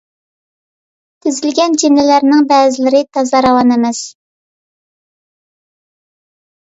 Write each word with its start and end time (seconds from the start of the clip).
تۈزۈلگەن 1.25 1.75
جۈملىلەرنىڭ 1.83 2.47
بەزىلىرى 2.53 3.01
تازا 3.17 3.41
راۋان 3.47 3.75
ئەمەس،. 3.75 3.99